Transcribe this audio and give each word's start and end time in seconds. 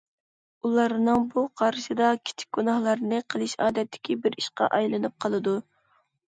ئۇلارنىڭ 0.69 1.27
بۇ 1.33 1.43
قارىشىدا 1.61 2.09
كىچىك 2.23 2.59
گۇناھلارنى 2.59 3.21
قىلىش 3.35 3.55
ئادەتتىكى 3.69 4.21
بىر 4.27 4.41
ئىشقا 4.43 4.75
ئايلىنىپ 4.81 5.21
قالىدۇ. 5.29 5.59